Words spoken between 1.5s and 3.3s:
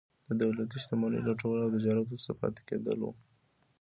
او د تجارت وروسته پاتې کېدل وو.